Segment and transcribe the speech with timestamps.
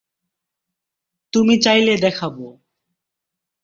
[1.33, 2.45] তুমি চাইলে দেখাবো।